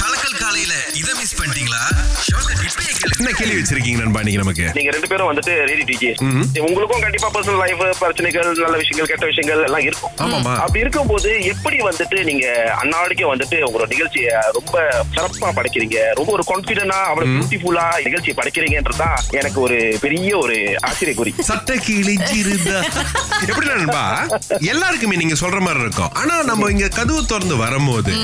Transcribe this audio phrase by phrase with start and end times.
[0.00, 1.82] கலக்கல் காலையில இத மிஸ் பண்ணிட்டீங்களா?
[3.18, 4.64] என்ன கேள்வி வச்சிருக்கீங்க நண்பா நீங்க நமக்கு?
[4.76, 6.20] நீங்க ரெண்டு பேரும் வந்துட்டு ரேடி டிஜேஸ்
[6.66, 10.12] உங்களுக்கும் கண்டிப்பா பர்சனல் லைஃப் பிரச்சனைகள் நல்ல விஷயங்கள் கெட்ட விஷயங்கள் எல்லாம் இருக்கும்.
[10.24, 10.52] ஆமாமா.
[10.64, 12.46] அப்படி இருக்கும்போது எப்படி வந்துட்டு நீங்க
[12.82, 14.74] அன்னாடிக்கும் வந்துட்டு உங்களோட நிகழ்ச்சியை ரொம்ப
[15.14, 15.98] சிறப்பா படைக்கிறீங்க?
[16.20, 20.58] ரொம்ப ஒரு கான்பிடண்டா அவ்வளவு பியூட்டிஃபுல்லா நிகழ்ச்சியை படைக்கிறீங்கன்றதுதான் எனக்கு ஒரு பெரிய ஒரு
[20.90, 21.34] ஆச்சரியக்குறி.
[21.50, 22.78] சட்டை கிழிஞ்சிருந்தா
[23.50, 24.04] எப்படி நண்பா?
[24.72, 26.12] எல்லாருக்குமே நீங்க சொல்ற மாதிரி இருக்கும்.
[26.22, 28.14] ஆனா நம்ம இங்க கதவு திறந்து வரும்போது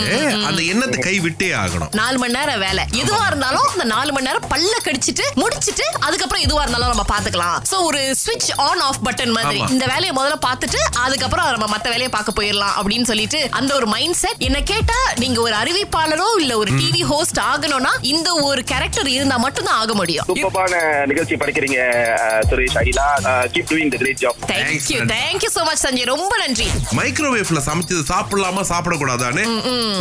[0.49, 1.91] அந்த எண்ணத்தை கை விட்டே ஆகணும்.
[2.01, 2.83] நாலு மணி நேரம் வேலை.
[3.03, 7.79] எதுவா இருந்தாலும் அந்த நாலு மணி நேரம் பல்ல கடிச்சிட்டு முடிச்சிட்டு அதுக்கப்புறம் எதுவா இருந்தாலும் நம்ம பாத்துக்கலாம் சோ
[7.89, 9.61] ஒரு ஸ்விட்ச் ஆன் ஆஃப் பட்டன் மாதிரி.
[9.75, 14.19] இந்த வேலையை முதல்ல பார்த்துட்டு அதுக்கப்புறம் நம்ம மத்த வேலையை பார்க்க போயிடலாம் அப்படின்னு சொல்லிட்டு அந்த ஒரு மைண்ட்
[14.23, 19.37] செட் என்ன கேட்டா நீங்க ஒரு அறிவிப்பாளரோ இல்ல ஒரு டிவி ஹோஸ்ட் ஆகணும்னா இந்த ஒரு கேரக்டர் இருந்தா
[19.45, 20.29] மட்டும்தான் ஆக முடியும்.
[20.43, 20.81] சூப்பரான
[21.11, 21.79] நிகழ்ச்சி படைக்கிறீங்க
[22.51, 23.07] Suresh Akila.
[23.55, 26.09] Keep doing the great job thank you thank you so much Sanjay.
[26.15, 26.69] ரொம்ப நன்றி.
[26.99, 29.45] மைக்ரோவேவ்ல சமைச்சது சாப்பிடலாமா சாப்பிடக்கூடாதான்னு?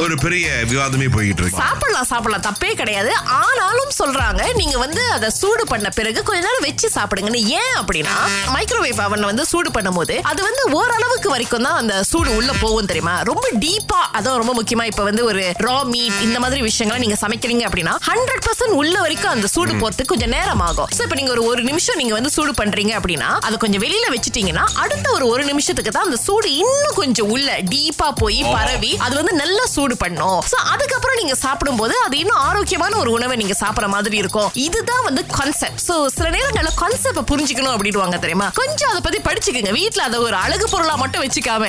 [0.04, 1.62] ஒரு பெரிய விவாதமே போயிட்டு இருக்கு.
[1.64, 2.46] சாப்பிடலாம் சாப்பிடலாம்.
[2.48, 3.12] தப்பே கிடையாது.
[3.42, 7.42] ஆனாலும் சொல்றாங்க நீங்க வந்து அதை சூடு பண்ண பிறகு கொஞ்ச நேரம் வச்சு சாப்பிடுங்கன்னு.
[7.62, 8.16] ஏன் அப்படின்னா
[8.56, 13.16] மைக்ரோவேவ் அவன் வந்து சூடு பண்ணும்போது அது வந்து ஓரளவுக்கு வரைக்கும் தான் அந்த சூடு உள்ள போகும் தெரியுமா?
[13.32, 14.86] ரொம்ப டீப்பா அதான் ரொம்ப முக்கியமா.
[14.92, 19.34] இப்ப வந்து ஒரு ரா மீட் இந்த மாதிரி விஷயங்களை நீங்க சமைக்கிறீங்க அப்படின்னா ஹண்ட்ரட் பர்சன்ட் உள்ள வரைக்கும்
[19.36, 22.54] அந்த சூடு போறதுக்கு கொஞ்சம் நேரம் ஆகும் சோ இப்ப நீங்க ஒரு ஒரு நிமிஷம் நீங்க வந்து சூடு
[22.62, 27.30] பண்றீங்க அப்படின்னா அதை கொஞ்சம் வெளியில வச்சுட்டீங்கன்னா அடுத்த ஒரு ஒரு நிமிஷத்துக்கு தான் அந்த சூடு இன்னும் கொஞ்சம்
[27.36, 30.40] உள்ள டீப்பா போய் பரவி அது வந்து நல்லா சூடு பண்ணும்.
[30.52, 34.50] சோ அதுக்கப்புறம் நீங்க சாப்பிடும்போது அது இன்னும் ஆரோக்கியமான ஒரு உணவை நீங்க சாப்பிடுற மாதிரி இருக்கும்.
[34.68, 38.48] இதுதான் வந்து கான்செப்ட் சோ சில நேரங்கள்ல கான்செப்ட் புரிஞ்சுக்கணும் அப்படிடுவாங்க தெரியுமா?
[38.62, 39.72] கொஞ்சம் அதை பத்தி படிச்சுக்கோங்க.
[39.80, 41.66] வீட்ல அதை ஒரு அழகு பொருளா மட்டும் வச்சுக்காம.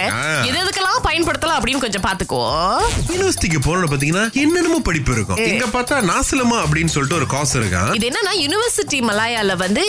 [0.49, 5.41] எது எதுக்கெல்லாம் பயன்படுத்தலாம் அப்படின்னு கொஞ்சம் பாத்துக்குவோம் யூனிவர்சிட்டிக்கு போன பாத்தீங்கன்னா என்னென்னமோ படிப்பு இருக்கும்.
[5.53, 9.85] இங்க பார்த்தா நாசிலமா அப்படின்னு சொல்லிட்டு ஒரு காசு இருக்கான் இது என்னன்னா யுனிவர்சிட்டி மலாயால வந்து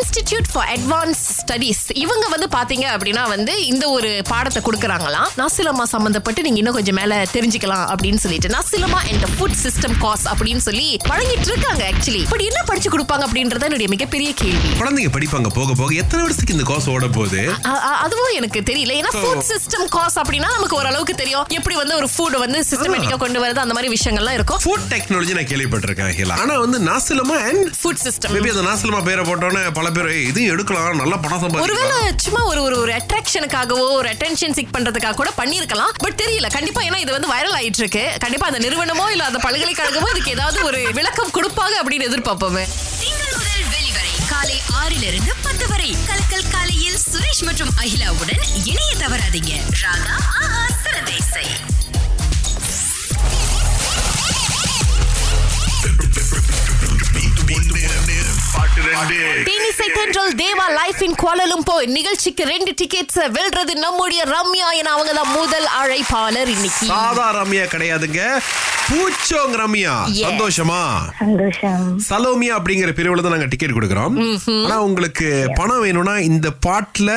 [0.00, 5.28] இன்ஸ்டிடியூட் ஃபார் அட்வான்ஸ் ஸ்டடீஸ் இவங்க வந்து பாத்தீங்க அப்படின்னா வந்து இந்த ஒரு பாடத்தை கொடுக்கறாங்களாம்.
[5.42, 7.20] நாசிலமா சம்பந்தப்பட்டு நீங்க இன்னும் கொஞ்சம் மேல
[7.60, 12.60] தெரிஞ்சுக்கலாம் அப்படின்னு சொல்லிட்டு நாசிலமா அண்ட் ஃபுட் சிஸ்டம் காஸ் அப்படின்னு சொல்லி வழங்கிட்டு இருக்காங்க ஆக்சுவலி இப்படி என்ன
[12.64, 14.70] படிச்சு கொடுப்பாங்க அப்படின்றத என்னுடைய மிகப்பெரிய கேள்வி.
[14.80, 17.42] குழந்தைங்க படிப்பாங்க போக போக எத்தனை வருஷத்துக்கு இந்த காசு ஓட போகுது?
[17.98, 18.92] அதுவும் எனக்கு தெரியல.
[18.98, 21.46] ஏன்னா ஃபுட் சிஸ்டம் காஸ் அப்படின்னா நமக்கு ஓரளவுக்கு தெரியும்.
[21.52, 24.60] எப்படி வந்து ஒரு ஃபுட் வந்து சிஸ்டமேட்டிக்கா கொண்டு வரது அந்த மாதிரி விஷயங்கள்லாம் இருக்கும்.
[24.64, 26.06] ஃபுட் டெக்னாலஜி நான் கேள்விப்பட்டிருக்கேன்
[26.38, 30.52] ஆனா வந்து நாசிலமா அண்ட் ஃபுட் சிஸ்டம் மேபி அந்த நாசிலமா பேரை போட்டோன்னே பல பேர் "ஏய், இதையும்
[30.54, 35.30] எடுக்கலாம் நல்லா பணம் ஒருவேளை சம்பாதிக்கலாம் சும்மா ஒரு ஒரு ஒரு அட்ராக்ஷனுக்காகவோ ஒரு அட்டென்ஷன் சிக் பண்றதுக்காக கூட
[35.36, 36.82] பண்ணிருக்கலாம் பட் தெரியல கண்டிப்பா.
[36.82, 40.80] ஏன்னா இது வந்து வைரல் ஆயிட்டு இருக்கு கண்டிப்பா அந்த நிறுவனமோ இல்ல அந்த பல்கலைக்கழகமோ இதுக்கு ஏதாவது ஒரு
[40.92, 42.64] விளக்கம் கொடுப்பாங்க அப்படின்னு எதிர்பார்ப்போமே.
[43.00, 45.90] திங்கள் முதல் வெளிவரை காலை ஆறிலிருந்து பத்து வரை.
[46.08, 49.52] கலக்கல் காலையில் சுரேஷ் மற்றும் அகிலாவுடன் இணைய தவறாதீங்க.
[49.82, 51.46] ராகா ஆஹா சிறந்த இசை
[59.96, 65.66] தென்றல் தேவா லைஃப் இன் கோலலும்பூர் நிகழ்ச்சிக்கு ரெண்டு டிக்கெட்ஸ் வெல்றது நம்முடைய ரம்யா என அவங்க தான் முதல்
[65.80, 66.86] அழைப்பாளர் இன்னைக்கு.
[66.92, 68.22] சாதா ரம்யா கிடையாதுங்க.
[68.88, 69.94] பூச்சோங் ரம்யா.
[70.24, 70.72] சந்தோஷம்?
[72.08, 74.16] சலோமியா அப்படிங்கிற பிரிவுல தான் நாங்க டிக்கெட் கொடுக்கறோம்.
[74.64, 75.28] ஆனா உங்களுக்கு
[75.60, 77.10] பணம் வேணும்னா இந்த பாட்டுல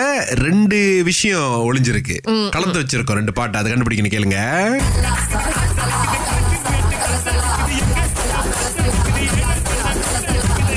[0.45, 0.79] ரெண்டு
[1.09, 2.17] விஷயம் ஒளிஞ்சிருக்கு.
[2.57, 3.59] கலந்து வச்சிருக்கோம் ரெண்டு பாட்டு.
[3.61, 4.39] அதை கண்டுபிடிக்கணும் கேளுங்க.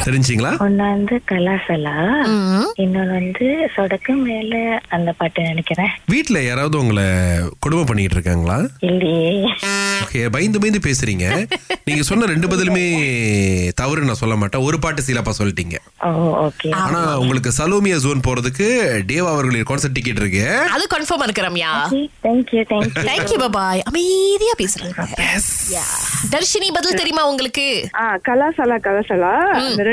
[0.07, 0.51] தெரிஞ்சிங்களா?
[0.65, 1.95] ஒன்னு வந்து கலாசலா
[2.83, 4.55] இன்னொன்னு வந்து சொடக்கு மேல
[4.97, 5.93] அந்த பாட்டு நினைக்கிறேன்.
[6.13, 7.05] வீட்ல யாராவது உங்களை
[7.65, 8.59] கொடுமை பண்ணிட்டு இருக்காங்களா?
[8.89, 9.31] இல்லையே.
[10.05, 11.27] ஓகே பயந்து பயந்து பேசுறீங்க.
[11.89, 12.85] நீங்க சொன்ன ரெண்டு பதிலுமே
[13.81, 14.67] தவறு நான் சொல்ல மாட்டேன்.
[14.69, 15.79] ஒரு பாட்டு சீலாப்பா சொல்லிட்டீங்க.
[16.83, 18.69] ஆனா உங்களுக்கு சலோமியா ஜோன் போறதுக்கு
[19.13, 20.45] தேவா அவர்களுடைய கான்சர்ட் டிக்கெட் இருக்கு.
[20.77, 21.73] அது கன்ஃபார்ம் இருக்கு Ramya.
[22.27, 25.11] Thank you thank you thank you bye bye அமைதியா பேசுறாங்க
[25.75, 25.93] Yeah.
[26.33, 27.65] தர்ஷினி பதில் தெரியுமா உங்களுக்கு?
[28.29, 29.33] கலாசலா கலாசலா.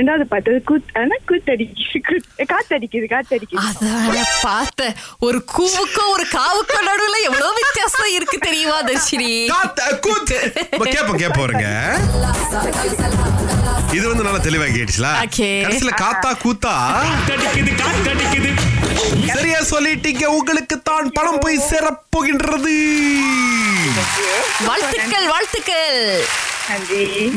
[0.01, 3.63] ரெண்டாவது பாட்டு கூத் ஆனா கூத்தடிக்குது கூத் காத்தடிக்குது காத்தடிக்குது.
[3.69, 4.81] அதான பார்த்த
[5.27, 9.33] ஒரு கூவுக்கும் ஒரு காவுக்கும் நடுவுல எவ்வளவு வித்தியாசம் இருக்கு தெரியுமா தர்ஷினி?
[9.53, 9.79] காத்த
[10.95, 11.67] கேப்ப கேப்போருங்க
[13.97, 15.07] இது வந்து நல்லா தெளிவா கேட்டுச்சுல.
[15.37, 16.73] கடைசியில காத்தா கூத்தா?
[19.35, 22.75] சரியா சொல்லிட்டீங்க உங்களுக்கு தான் பணம் போய் சேரப்போகின்றது.
[24.69, 25.99] வாழ்த்துக்கள் வாழ்த்துக்கள்.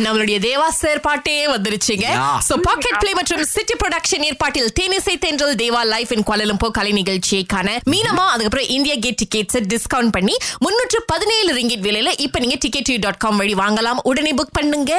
[0.04, 2.06] நம்மளுடைய தேவா சார் பாட்டே வந்துருச்சுங்க.
[2.48, 7.76] சோ பாக்கெட் பிளே மற்றும் சிட்டி ப்ரொடக்ஷன் ஏற்பாட்டில் தேனிசை தென்றல் தேவா லைஃப் இன் கோலலம்போ கலை நிகழ்ச்சியைக்கான
[7.90, 13.16] மீனமா அதுக்கப்புறம் இந்தியா கேட் டிக்கெட்ஸ் டிஸ்கவுண்ட் பண்ணி முன்னூற்று பதினேழு ரிங்கிட் விலையில இப்ப நீங்க டிக்கெட் டாட்
[13.16, 14.00] காம் வழி வாங்கலாம்.
[14.02, 14.92] உடனே புக் பண்ணுங்க.